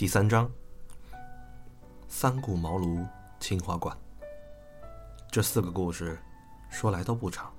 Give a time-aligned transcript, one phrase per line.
[0.00, 0.50] 第三章：
[2.08, 3.06] 三顾茅庐
[3.38, 3.94] 青花观。
[5.30, 6.18] 这四个故事
[6.70, 7.52] 说来都不长，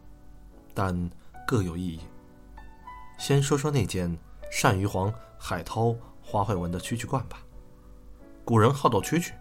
[0.73, 1.07] 但
[1.45, 1.99] 各有意义。
[3.19, 4.17] 先说说那件
[4.51, 7.43] 鳝鱼黄海涛花卉纹的蛐蛐罐吧。
[8.43, 9.33] 古人好斗蛐蛐，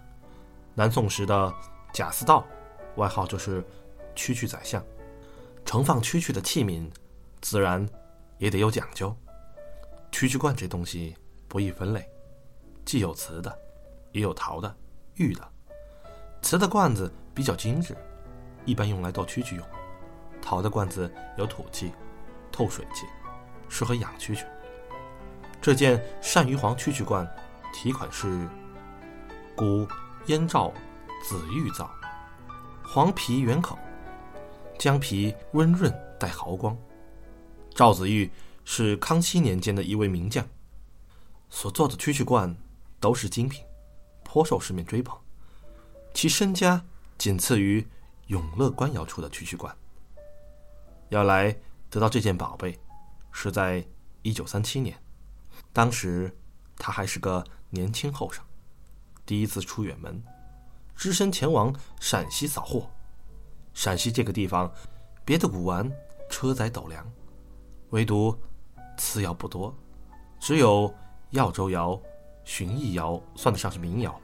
[0.74, 1.54] 南宋时的
[1.94, 2.44] 贾似道，
[2.96, 3.64] 外号就是
[4.14, 4.84] “蛐蛐宰相”。
[5.64, 6.86] 盛放蛐蛐的器皿，
[7.40, 7.88] 自然
[8.36, 9.16] 也得有讲究。
[10.12, 11.16] 蛐蛐罐这东西
[11.48, 12.06] 不易分类，
[12.90, 13.56] 既有瓷的，
[14.10, 14.76] 也有陶的、
[15.14, 15.48] 玉的。
[16.42, 17.96] 瓷的罐子比较精致。
[18.64, 19.64] 一般用来倒蛐蛐用，
[20.42, 21.08] 陶的罐子
[21.38, 21.92] 有土气、
[22.50, 23.06] 透水气，
[23.68, 24.44] 适合养蛐蛐。
[25.62, 27.24] 这件鳝鱼黄蛐蛐罐，
[27.72, 28.44] 题款是
[29.54, 29.86] “古
[30.26, 30.74] 燕赵
[31.22, 31.88] 紫玉造，
[32.82, 33.78] 黄皮圆口，
[34.80, 36.76] 姜皮温润带毫光。”
[37.72, 38.28] 赵子玉
[38.64, 40.44] 是康熙年间的一位名将，
[41.50, 42.52] 所做的蛐蛐罐
[43.00, 43.64] 都是精品，
[44.22, 45.18] 颇受市面追捧，
[46.14, 46.84] 其身家
[47.18, 47.84] 仅次于。
[48.26, 49.76] 永乐官窑出的蛐蛐罐，
[51.08, 51.52] 要来
[51.90, 52.78] 得到这件宝贝，
[53.32, 53.84] 是在
[54.22, 54.96] 一九三七年。
[55.72, 56.32] 当时
[56.76, 58.44] 他还是个年轻后生，
[59.26, 60.22] 第一次出远门，
[60.94, 62.88] 只身前往陕西扫货。
[63.74, 64.72] 陕西这个地方，
[65.24, 65.90] 别的古玩
[66.30, 67.04] 车载斗量，
[67.88, 68.32] 唯独
[68.96, 69.74] 瓷窑不多，
[70.38, 70.94] 只有
[71.30, 72.00] 耀州窑、
[72.50, 74.20] 寻邑窑算得上是民窑，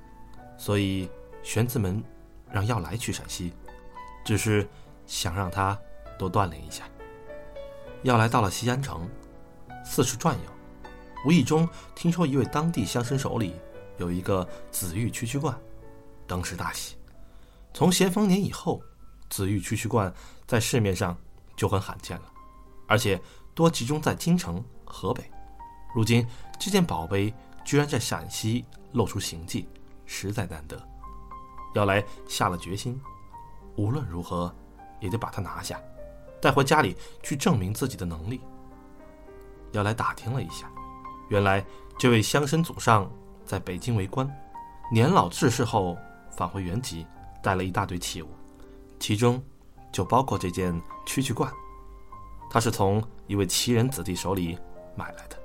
[0.59, 1.09] 所以
[1.45, 2.03] 玄子门
[2.51, 3.53] 让耀来去陕西。
[4.25, 4.69] 只是
[5.07, 5.79] 想让他
[6.19, 6.83] 多锻炼一下。
[8.03, 9.09] 要来到了西安城，
[9.85, 10.51] 四处转悠，
[11.25, 13.55] 无意中听说一位当地乡绅手里
[13.97, 15.57] 有一个紫玉蛐蛐罐，
[16.27, 16.97] 当时大喜。
[17.73, 18.83] 从咸丰年以后，
[19.31, 20.13] 紫玉蛐蛐罐
[20.49, 21.17] 在市面上
[21.55, 22.25] 就很罕见了，
[22.89, 23.23] 而且
[23.55, 25.23] 多集中在京城、河北。
[25.95, 26.27] 如今
[26.59, 27.33] 这件宝贝
[27.67, 29.69] 居然在陕西露出行迹，
[30.07, 30.81] 实在难得。
[31.75, 32.99] 要来下了决心。
[33.75, 34.55] 无论如何，
[35.01, 35.79] 也得把它拿下，
[36.41, 38.41] 带回家里去证明自己的能力。
[39.73, 40.71] 要来打听了一下，
[41.29, 41.63] 原来
[41.99, 43.11] 这位乡绅祖上
[43.45, 44.27] 在北京为官，
[44.91, 45.99] 年老致仕后
[46.31, 47.05] 返回原籍，
[47.43, 48.29] 带了一大堆器物，
[48.99, 49.43] 其中
[49.93, 50.73] 就包括这件
[51.05, 51.53] 蛐蛐罐，
[52.49, 54.57] 他是从一位奇人子弟手里
[54.95, 55.37] 买来的。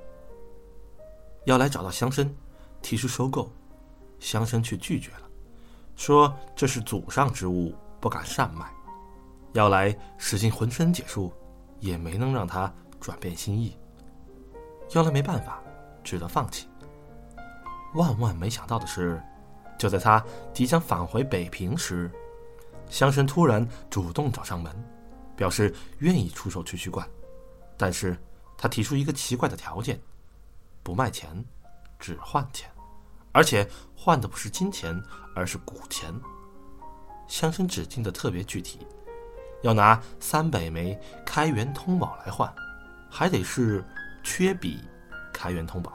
[1.44, 2.28] 要来找到乡绅，
[2.80, 3.52] 提出收购，
[4.18, 5.22] 乡绅却拒绝了，
[5.96, 7.74] 说这是祖上之物。
[8.00, 8.66] 不敢擅卖，
[9.52, 11.32] 要来使尽浑身解数，
[11.78, 13.78] 也没能让他转变心意。
[14.90, 15.62] 要来没办法，
[16.02, 16.66] 只得放弃。
[17.94, 19.22] 万万没想到的是，
[19.78, 20.20] 就在他
[20.52, 22.10] 即将返回北平时，
[22.88, 24.74] 乡绅突然主动找上门，
[25.36, 27.08] 表示愿意出售蛐蛐罐，
[27.76, 28.20] 但是
[28.58, 30.02] 他提出一个奇怪的条件：
[30.82, 31.44] 不卖钱，
[31.98, 32.70] 只换钱，
[33.32, 35.00] 而且换的不是金钱，
[35.34, 36.12] 而是古钱。
[37.28, 38.86] 乡绅指定的特别具体，
[39.62, 42.52] 要拿三百枚开元通宝来换，
[43.10, 43.84] 还得是
[44.22, 44.80] 缺笔
[45.32, 45.92] 开元通宝。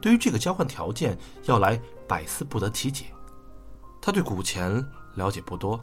[0.00, 3.06] 对于这个交换条件，要来百思不得其解。
[4.02, 4.84] 他对古钱
[5.14, 5.82] 了解不多，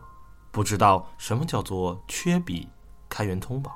[0.52, 2.70] 不知道什么叫做缺笔
[3.10, 3.76] 开元通宝。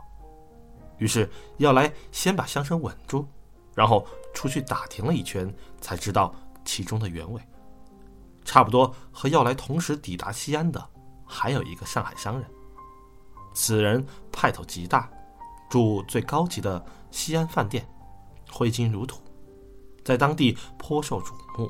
[0.99, 3.27] 于是要来先把乡绅稳住，
[3.75, 7.41] 然后出去打听了一圈，才知道其中的原委。
[8.43, 10.89] 差不多和要来同时抵达西安的，
[11.25, 12.49] 还有一个上海商人。
[13.53, 15.09] 此人派头极大，
[15.69, 17.87] 住最高级的西安饭店，
[18.51, 19.19] 挥金如土，
[20.03, 21.69] 在当地颇受瞩目。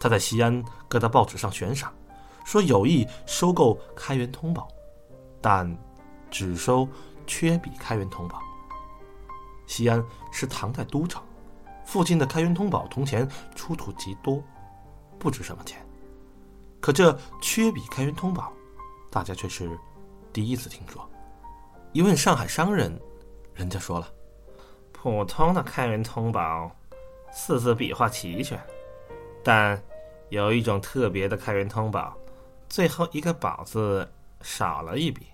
[0.00, 1.92] 他在西安各大报纸上悬赏，
[2.44, 4.68] 说有意收购开元通宝，
[5.40, 5.76] 但
[6.30, 6.88] 只收
[7.26, 8.40] 缺笔开元通宝。
[9.68, 11.22] 西安是唐代都城，
[11.84, 14.42] 附近的开元通宝铜钱出土极多。
[15.20, 15.84] 不值什么钱，
[16.80, 18.52] 可这缺笔开元通宝，
[19.10, 19.76] 大家却是
[20.32, 21.10] 第一次听说。
[21.92, 22.96] 一问上海商人，
[23.52, 24.08] 人家说了，
[24.92, 26.70] 普通的开元通宝，
[27.32, 28.56] 四字笔画齐全，
[29.42, 29.82] 但
[30.28, 32.16] 有一种特别的开元通宝，
[32.68, 34.08] 最后一个宝字
[34.40, 35.26] 少了一笔，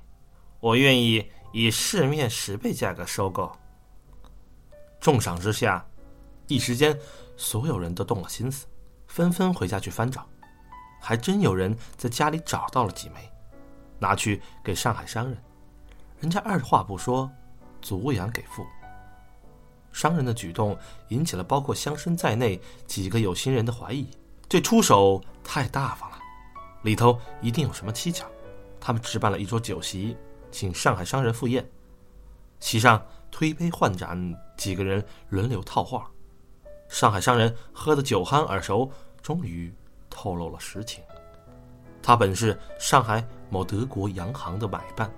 [0.60, 3.54] 我愿意以市面十倍价格收购。
[5.04, 5.84] 重赏之下，
[6.46, 6.98] 一时间
[7.36, 8.64] 所有人都动了心思。
[9.06, 10.26] 纷纷回家去翻找，
[10.98, 13.30] 还真有人在家里找到了几枚，
[13.98, 15.36] 拿去给上海商人。
[16.20, 17.30] 人家二话不说，
[17.82, 18.64] 足阳给付。
[19.92, 20.74] 商人的举动
[21.08, 24.08] 引起了包括乡绅在内几个有心人的怀疑，
[24.48, 26.18] 这出手太大方了，
[26.82, 28.24] 里头一定有什么蹊跷。
[28.80, 30.16] 他们置办了一桌酒席，
[30.50, 31.62] 请上海商人赴宴，
[32.58, 36.08] 席上推杯换盏，几个人轮流套话。
[36.88, 38.88] 上海商人喝得酒酣耳熟，
[39.20, 39.74] 终于
[40.08, 41.02] 透露了实情。
[42.00, 45.12] 他本是上海某德国洋行的买办，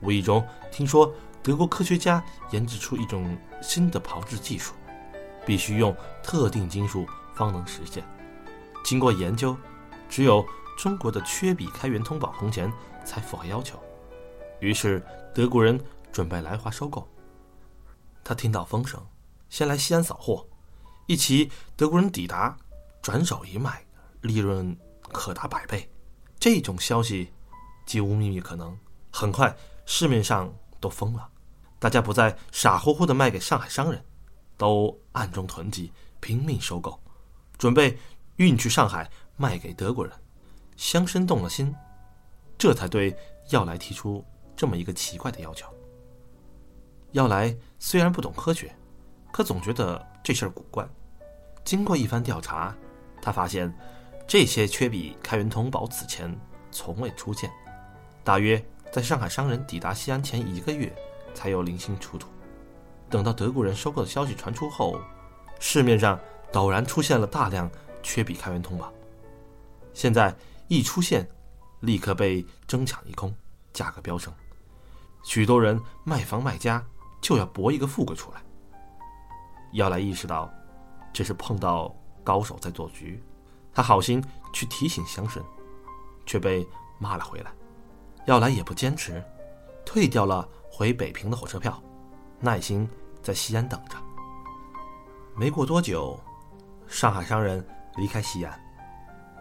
[0.00, 2.20] 无意中听说德国科学家
[2.50, 4.74] 研制出一种新的炮制技术，
[5.46, 8.02] 必须用特定金属方能实现。
[8.84, 9.56] 经过研究，
[10.08, 10.44] 只有
[10.76, 12.72] 中国的缺笔开元通宝铜钱
[13.04, 13.80] 才符合要求。
[14.58, 15.00] 于是
[15.32, 17.06] 德国人准备来华收购。
[18.28, 19.00] 他听到风声，
[19.48, 20.44] 先来西安扫货，
[21.06, 22.58] 一起德国人抵达，
[23.00, 23.86] 转手一卖，
[24.22, 24.76] 利润
[25.12, 25.88] 可达百倍。
[26.36, 27.32] 这种消息，
[27.86, 28.76] 几无秘密可能。
[29.12, 31.28] 很快，市面上都疯了，
[31.78, 34.04] 大家不再傻乎乎的卖给上海商人，
[34.56, 37.00] 都暗中囤积，拼命收购，
[37.56, 37.96] 准备
[38.38, 40.12] 运去上海卖给德国人。
[40.76, 41.72] 乡绅动了心，
[42.58, 43.16] 这才对
[43.50, 44.24] 要来提出
[44.56, 45.72] 这么一个奇怪的要求。
[47.16, 48.70] 要来虽然不懂科学，
[49.32, 50.86] 可总觉得这事儿古怪。
[51.64, 52.76] 经过一番调查，
[53.20, 53.74] 他发现。
[54.28, 56.28] 这些缺笔开元通宝此前
[56.72, 57.48] 从未出现，
[58.24, 58.60] 大约
[58.90, 60.92] 在上海商人抵达西安前一个月
[61.32, 62.28] 才有零星出土。
[63.08, 65.00] 等到德国人收购的消息传出后，
[65.60, 66.18] 市面上
[66.52, 67.70] 陡然出现了大量
[68.02, 68.92] 缺笔开元通宝。
[69.94, 70.34] 现在
[70.66, 71.24] 一出现，
[71.78, 73.32] 立刻被争抢一空，
[73.72, 74.34] 价格飙升，
[75.22, 76.84] 许多人卖房卖家
[77.20, 78.40] 就要搏一个富贵出来。
[79.72, 80.50] 要来意识到，
[81.12, 83.22] 这是碰到高手在做局。
[83.72, 85.42] 他好心去提醒乡绅，
[86.24, 86.66] 却被
[86.98, 87.52] 骂了回来。
[88.26, 89.22] 要来也不坚持，
[89.84, 91.82] 退掉了回北平的火车票，
[92.40, 92.88] 耐心
[93.22, 93.96] 在西安等着。
[95.34, 96.18] 没过多久，
[96.88, 97.62] 上海商人
[97.96, 98.58] 离开西安，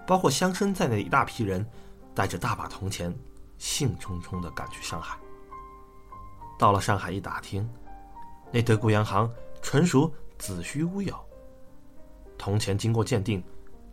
[0.06, 1.66] 包括乡绅在内的一大批人，
[2.13, 3.16] 带着大把铜钱，
[3.57, 5.18] 兴冲冲地赶去上海。
[6.57, 7.67] 到了上海一打听，
[8.51, 9.29] 那德国洋行
[9.61, 11.15] 纯属子虚乌有，
[12.37, 13.43] 铜钱经过鉴定。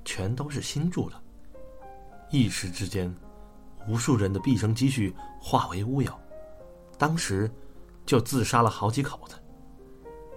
[0.04, 1.14] 全都是新铸的，
[2.28, 3.14] 一时之间，
[3.86, 6.12] 无数人的毕生积蓄化为乌有，
[6.98, 7.48] 当时
[8.04, 9.36] 就自杀了好几口子，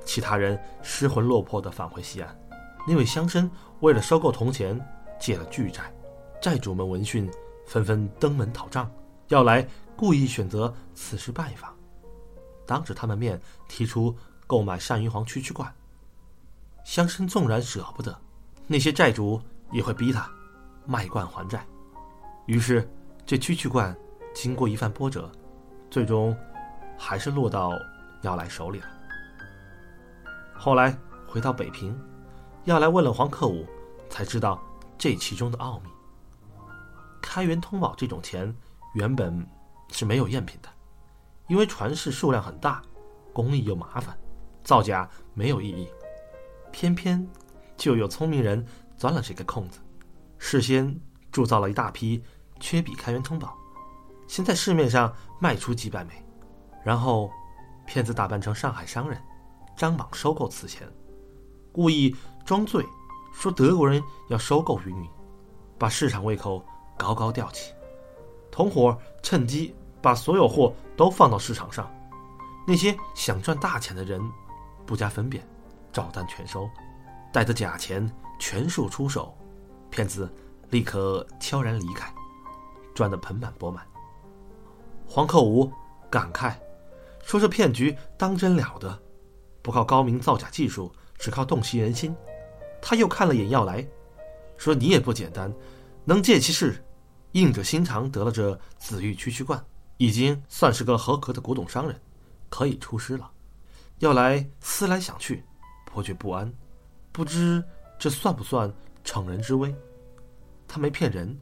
[0.06, 2.40] 其他人失魂落魄的返回西安。
[2.88, 3.50] 那位乡绅
[3.80, 4.80] 为了收购铜钱，
[5.20, 5.92] 借了巨债，
[6.40, 7.28] 债主们闻讯
[7.66, 8.88] 纷纷登门讨账，
[9.30, 11.75] 要来故意选择此时拜访，
[12.66, 14.16] 当着他们面提出
[14.48, 15.74] 购买单于黄区区罐。
[16.84, 18.18] 乡绅纵然舍不得，
[18.68, 19.42] 那些债主。
[19.72, 20.30] 也会逼他
[20.86, 21.66] 卖罐还债，
[22.46, 22.88] 于是
[23.26, 23.94] 这蛐蛐罐
[24.34, 25.30] 经过一番波折，
[25.90, 26.38] 最终
[26.98, 27.72] 还是落到
[28.22, 28.88] 要来手里了。
[30.54, 30.96] 后来
[31.28, 32.00] 回到北平，
[32.66, 33.66] 要来问了黄克武，
[34.08, 34.62] 才知道
[35.00, 35.90] 这其中的奥秘。
[37.24, 38.56] 开元通宝这种钱
[38.94, 39.46] 原本
[39.92, 40.70] 是没有赝品的，
[41.48, 42.82] 因为传世数量很大，
[43.34, 44.18] 工艺又麻烦，
[44.64, 45.88] 造假没有意义。
[46.72, 47.28] 偏偏
[47.78, 48.66] 就有聪明人。
[48.98, 49.82] 钻了这个空子，
[50.38, 50.98] 事先
[51.30, 52.24] 铸造了一大批
[52.62, 53.54] 缺笔开元通宝，
[54.26, 56.14] 先在市面上卖出几百枚，
[56.82, 57.30] 然后
[57.86, 59.22] 骗子打扮成上海商人，
[59.76, 60.90] 张榜收购此钱，
[61.74, 62.16] 故意
[62.46, 62.86] 装醉，
[63.34, 65.10] 说德国人要收购云云，
[65.78, 66.66] 把市场胃口
[66.96, 67.74] 高高吊起。
[68.50, 71.92] 同伙趁机把所有货都放到市场上，
[72.68, 74.22] 那些想赚大钱的人
[74.86, 75.44] 不加分辨，
[75.92, 76.70] 照单全收，
[77.34, 78.08] 带着假钱。
[78.38, 79.34] 全数出手，
[79.90, 80.30] 骗子
[80.70, 82.14] 立刻悄然离开，
[82.94, 83.82] 赚得盆满钵满。
[85.08, 85.72] 黄克武
[86.10, 86.54] 感慨
[87.24, 89.02] 说：“这骗局当真了得，
[89.62, 92.14] 不靠高明造假技术，只靠洞悉人心。”
[92.82, 93.88] 他又看了眼耀来，
[94.58, 95.52] 说：“你也不简单，
[96.04, 96.84] 能借其势，
[97.32, 99.66] 硬着心肠得了这紫玉区区罐，
[99.98, 102.00] 已经算是个合格的古董商人，
[102.50, 103.32] 可以出师了。”
[104.00, 105.44] 耀来思来想去，
[105.86, 106.52] 颇觉不安，
[107.12, 107.64] 不知。
[107.98, 108.70] 这算不算
[109.06, 109.74] 乘人之危？
[110.68, 111.40] 他没骗人，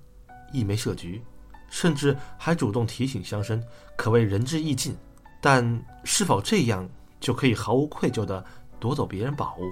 [0.51, 1.19] 亦没设局，
[1.67, 3.59] 甚至还主动提醒乡绅，
[3.97, 4.95] 可谓仁至义尽。
[5.41, 6.87] 但是否这样
[7.19, 8.45] 就可以毫无愧疚地
[8.79, 9.63] 夺走别人宝物？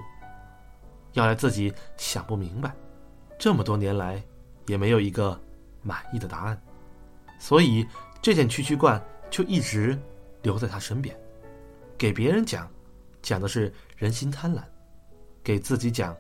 [1.14, 2.76] 要来自己想不明白。
[3.38, 4.22] 这么多年来，
[4.66, 5.40] 也没有一个
[5.84, 6.60] 满意的答案。
[7.40, 7.86] 所以
[8.22, 10.00] 这件蛐蛐罐就一直
[10.42, 11.16] 留在他身边。
[11.98, 12.70] 给别人讲，
[13.22, 14.62] 讲的是人心贪婪；
[15.44, 16.16] 给自己讲。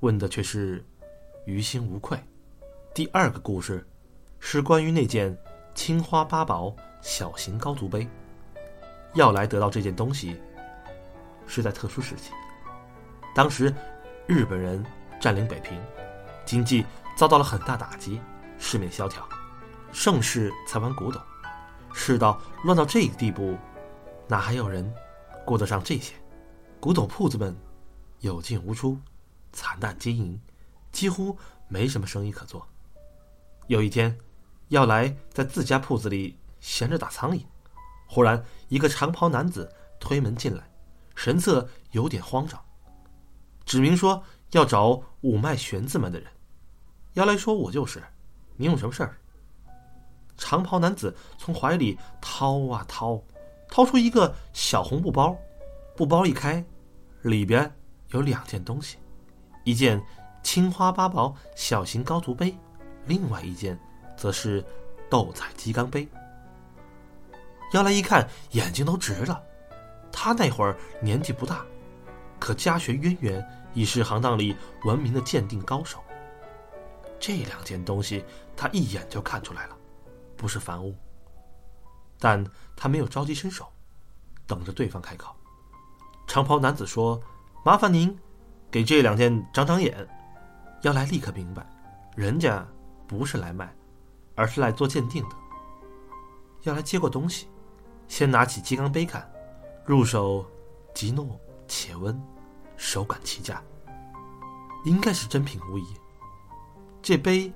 [0.00, 0.84] 问的却是
[1.44, 2.16] 于心无愧。
[2.94, 3.84] 第二个故事
[4.38, 5.36] 是关于那件
[5.74, 6.72] 青花八宝
[7.02, 8.06] 小型高足杯。
[9.14, 10.40] 要来得到这件东西
[11.48, 12.30] 是在特殊时期，
[13.34, 13.74] 当时
[14.26, 14.84] 日本人
[15.20, 15.76] 占领北平，
[16.44, 18.20] 经济遭到了很大打击，
[18.58, 19.28] 市面萧条，
[19.92, 21.20] 盛世才玩古董，
[21.92, 23.56] 世道乱到这个地步，
[24.28, 24.92] 哪还有人
[25.44, 26.14] 顾得上这些？
[26.78, 27.56] 古董铺子们
[28.20, 28.98] 有进无出，
[29.52, 30.40] 惨淡经营，
[30.92, 31.36] 几乎
[31.68, 32.66] 没什么生意可做。
[33.66, 34.16] 有一天，
[34.68, 37.42] 要来在自家铺子里闲着打苍蝇，
[38.06, 40.70] 忽然一个长袍男子推门进来，
[41.16, 42.62] 神色有点慌张，
[43.64, 46.30] 指明说要找五脉玄子们的人。
[47.14, 48.00] 要来说：“我就是，
[48.56, 49.18] 你有什么事儿？”
[50.38, 53.20] 长袍男子从怀里掏啊掏，
[53.68, 55.36] 掏出一个小红布包，
[55.96, 56.64] 布包一开，
[57.22, 57.70] 里边
[58.12, 58.96] 有两件东西，
[59.64, 60.02] 一件
[60.42, 62.56] 青花八宝小型高足杯，
[63.04, 63.78] 另外一件
[64.16, 64.64] 则是
[65.10, 66.08] 斗彩鸡缸杯。
[67.74, 69.42] 姚来一看，眼睛都直了。
[70.10, 71.66] 他那会儿年纪不大，
[72.38, 76.02] 可家学渊源，已是行当里闻名的鉴定高手。
[77.20, 78.24] 这两件东西，
[78.56, 79.77] 他一眼就看出来了。
[80.38, 80.96] 不是凡物，
[82.18, 82.42] 但
[82.76, 83.70] 他没有着急伸手，
[84.46, 85.34] 等着对方开口。
[86.28, 87.20] 长袍男子说
[87.64, 88.16] ：“麻烦您
[88.70, 90.08] 给这两件长长眼。”
[90.82, 91.66] 要来立刻明白，
[92.14, 92.64] 人家
[93.08, 93.74] 不是来卖，
[94.36, 95.36] 而是来做鉴定的。
[96.62, 97.48] 要来接过东西，
[98.06, 99.28] 先拿起鸡缸杯看，
[99.84, 100.46] 入手
[100.94, 102.16] 极糯且温，
[102.76, 103.60] 手感奇佳，
[104.84, 105.84] 应该是真品无疑。
[107.02, 107.52] 这杯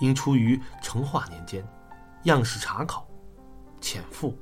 [0.00, 1.62] 应出于成化年间。
[2.24, 3.06] 样式茶口，
[3.80, 4.36] 浅腹，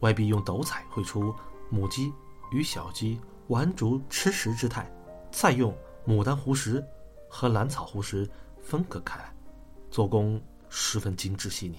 [0.00, 1.34] 外壁用斗彩绘出
[1.70, 2.12] 母鸡
[2.50, 4.90] 与小鸡玩竹吃食之态，
[5.30, 5.74] 再用
[6.06, 6.84] 牡丹湖石
[7.28, 8.28] 和兰草湖石
[8.60, 9.32] 分隔开来，
[9.90, 11.78] 做工十分精致细腻。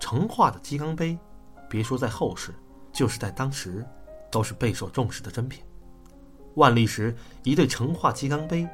[0.00, 1.16] 成化的鸡缸杯，
[1.70, 2.52] 别说在后世，
[2.92, 3.86] 就是在当时，
[4.30, 5.62] 都是备受重视的珍品。
[6.56, 8.68] 万历时，一对成化鸡缸杯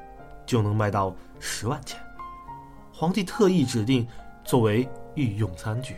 [0.46, 2.00] 就能卖到十万钱，
[2.92, 4.08] 皇帝特意指定
[4.42, 4.88] 作为。
[5.14, 5.97] 御用餐具，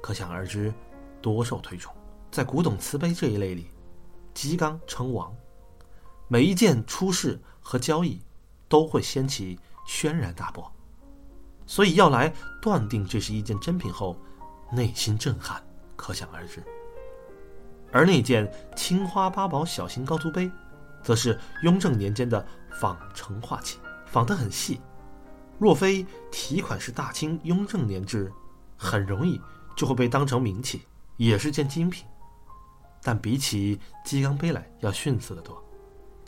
[0.00, 0.72] 可想而知，
[1.20, 1.94] 多受推崇。
[2.30, 3.70] 在古董瓷杯这一类里，
[4.34, 5.34] 鸡缸称王，
[6.28, 8.20] 每一件出世和交易，
[8.68, 10.70] 都会掀起轩然大波。
[11.66, 14.16] 所以要来断定这是一件真品后，
[14.72, 15.62] 内心震撼，
[15.96, 16.62] 可想而知。
[17.90, 20.50] 而那件青花八宝小型高足杯，
[21.02, 22.46] 则是雍正年间的
[22.80, 24.80] 仿成化器，仿得很细。
[25.58, 28.32] 若非提款是大清雍正年制，
[28.76, 29.40] 很容易
[29.76, 30.82] 就会被当成名器，
[31.16, 32.06] 也是件精品。
[33.02, 35.62] 但比起鸡缸杯来，要逊色得多。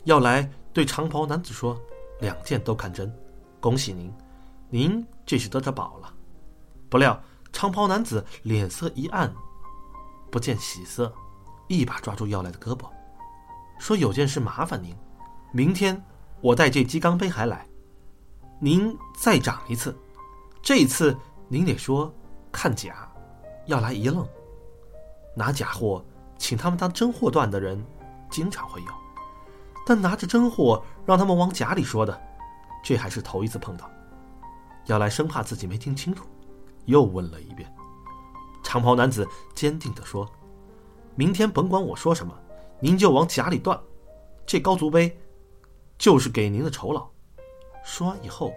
[0.03, 1.79] 要来对长袍男子说
[2.19, 3.13] ：“两件都看真，
[3.59, 4.11] 恭喜您，
[4.69, 6.13] 您这是得着宝了。”
[6.89, 7.21] 不料
[7.53, 9.33] 长袍男子脸色一暗，
[10.29, 11.13] 不见喜色，
[11.67, 12.89] 一把抓住要来的胳膊，
[13.79, 14.93] 说：“有件事麻烦您，
[15.53, 16.03] 明天
[16.41, 17.65] 我带这鸡缸杯还来。”
[18.63, 19.97] 您再涨一次，
[20.61, 22.13] 这一次您得说
[22.51, 23.11] 看假，
[23.65, 24.23] 要来一愣。
[25.35, 26.05] 拿假货
[26.37, 27.83] 请他们当真货断的人，
[28.29, 28.93] 经常会有，
[29.83, 32.21] 但拿着真货让他们往假里说的，
[32.83, 33.89] 这还是头一次碰到。
[34.85, 36.27] 要来生怕自己没听清楚，
[36.85, 37.67] 又问了一遍。
[38.61, 40.29] 长袍男子坚定地说
[41.17, 42.31] ：“明天甭管我说什么，
[42.79, 43.81] 您就往假里断，
[44.45, 45.19] 这高足杯
[45.97, 47.09] 就是给您的酬劳。”
[47.83, 48.53] 说完以后，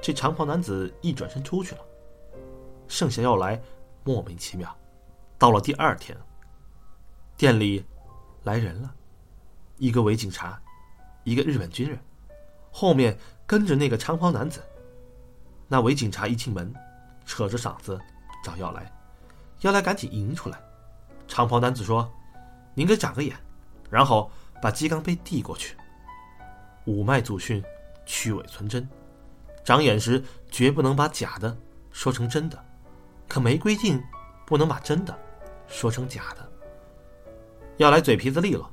[0.00, 1.80] 这长袍男子一转身出去了。
[2.88, 3.60] 剩下要来，
[4.02, 4.74] 莫名其妙。
[5.38, 6.16] 到了第二天，
[7.36, 7.84] 店里
[8.42, 8.94] 来人了，
[9.78, 10.60] 一个伪警察，
[11.24, 11.98] 一个日本军人，
[12.70, 13.16] 后面
[13.46, 14.62] 跟着那个长袍男子。
[15.68, 16.72] 那伪警察一进门，
[17.24, 18.00] 扯着嗓子
[18.42, 18.90] 找要来，
[19.60, 20.58] 要来赶紧迎出来。
[21.26, 22.10] 长袍男子说
[22.74, 23.36] ：“您给长个眼。”
[23.90, 24.30] 然后
[24.60, 25.76] 把鸡缸杯递过去。
[26.86, 27.62] 五脉祖训。
[28.06, 28.88] 去伪存真，
[29.64, 31.56] 长眼时绝不能把假的
[31.90, 32.64] 说成真的，
[33.28, 34.02] 可没规定
[34.46, 35.18] 不能把真的
[35.66, 36.50] 说成假的。
[37.76, 38.70] 要来嘴皮子利落，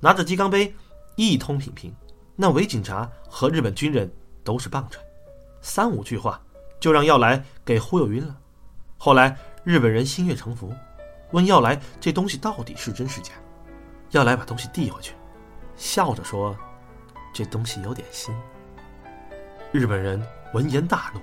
[0.00, 0.74] 拿着鸡缸杯
[1.16, 1.94] 一通品评。
[2.36, 4.12] 那伪警察和日本军人
[4.44, 5.00] 都是棒槌，
[5.62, 6.40] 三五句话
[6.78, 8.36] 就让要来给忽悠晕了。
[8.98, 10.72] 后来日本人心悦诚服，
[11.32, 13.32] 问要来这东西到底是真是假。
[14.10, 15.14] 要来把东西递回去，
[15.76, 16.56] 笑着说
[17.34, 18.34] ：“这东西有点新。”
[19.76, 21.20] 日本人闻言大怒，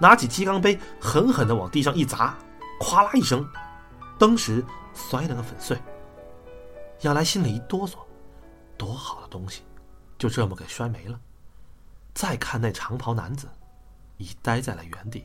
[0.00, 2.36] 拿起鸡缸杯狠狠的往地上一砸，
[2.80, 3.48] 咵啦一声，
[4.18, 5.80] 当时摔了个粉碎。
[7.02, 7.98] 亚来心里一哆嗦，
[8.76, 9.62] 多好的东西，
[10.18, 11.20] 就这么给摔没了。
[12.14, 13.48] 再看那长袍男子，
[14.16, 15.24] 已呆在了原地。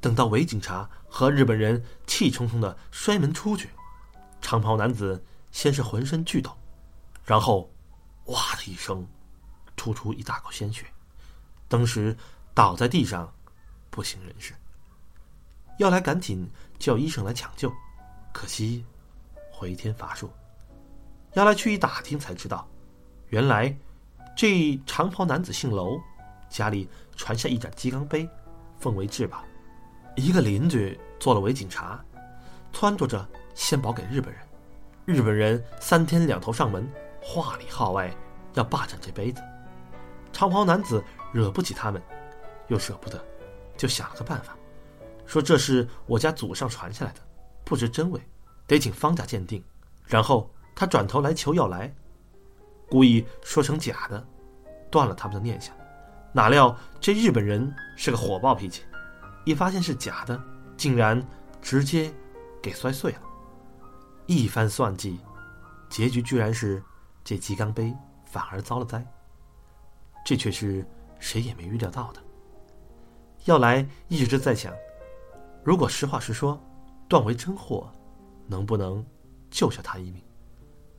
[0.00, 3.68] 等到伪警察和日本人气冲冲的摔门出去，
[4.40, 6.50] 长袍男子先是浑身剧抖，
[7.24, 7.70] 然后
[8.26, 9.06] 哇的一声，
[9.76, 10.86] 吐出一大口鲜血。
[11.68, 12.16] 当时
[12.52, 13.32] 倒在地上，
[13.90, 14.54] 不省人事。
[15.78, 17.72] 要来赶紧叫医生来抢救，
[18.32, 18.84] 可惜
[19.50, 20.30] 回天乏术。
[21.32, 22.68] 要来去一打听才知道，
[23.28, 23.76] 原来
[24.36, 25.98] 这长袍男子姓楼，
[26.48, 28.28] 家里传下一盏鸡缸杯，
[28.78, 29.44] 奉为至宝。
[30.14, 32.04] 一个邻居做了伪警察，
[32.72, 34.40] 撺掇着献宝给日本人。
[35.06, 36.88] 日本人三天两头上门，
[37.20, 38.14] 话里话外
[38.54, 39.42] 要霸占这杯子。
[40.32, 41.02] 长袍男子
[41.34, 42.00] 惹不起他们，
[42.68, 43.22] 又舍不得，
[43.76, 44.56] 就想了个办法，
[45.26, 47.20] 说这是我家祖上传下来的，
[47.64, 48.20] 不知真伪，
[48.68, 49.60] 得请方家鉴定。
[50.06, 51.92] 然后他转头来求要来，
[52.88, 54.24] 故意说成假的，
[54.92, 55.74] 断了他们的念想。
[56.32, 58.84] 哪料这日本人是个火爆脾气。
[59.44, 60.40] 一发现是假的，
[60.76, 61.20] 竟然
[61.60, 62.12] 直接
[62.62, 63.20] 给摔碎了。
[64.26, 65.18] 一番算计，
[65.90, 66.80] 结局居然是
[67.24, 67.92] 这鸡缸杯
[68.24, 69.04] 反而遭了灾。
[70.24, 70.86] 这却是
[71.24, 72.22] 谁也没预料到的。
[73.46, 74.70] 要来一直在想，
[75.64, 76.62] 如果实话实说，
[77.08, 77.90] 断为真货，
[78.46, 79.02] 能不能
[79.50, 80.22] 救下他一命？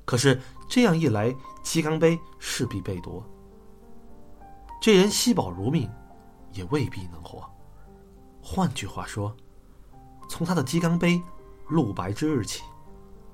[0.03, 3.24] 可是这样一来，鸡缸杯势必被夺。
[4.82, 5.88] 这人惜宝如命，
[6.53, 7.48] 也未必能活。
[8.41, 9.32] 换句话说，
[10.27, 11.22] 从他的鸡缸杯
[11.67, 12.63] 露白之日起，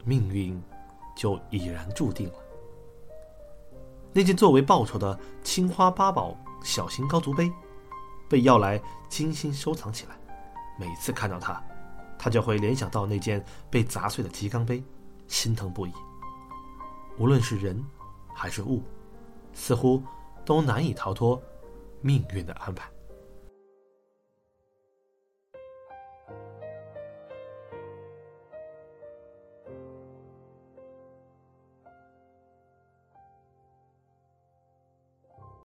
[0.03, 0.61] 命运
[1.15, 2.35] 就已然注定了。
[4.11, 7.51] 那件作为报酬的青花八宝小型高足杯，
[8.29, 10.15] 被要来精心收藏起来。
[10.77, 11.61] 每次看到它，
[12.17, 14.83] 他就会联想到那件被砸碎的鸡缸杯，
[15.27, 15.93] 心疼不已。
[17.17, 17.83] 无论是人，
[18.33, 18.83] 还是物，
[19.53, 20.03] 似乎
[20.43, 21.41] 都难以逃脱
[22.01, 22.90] 命运的安排。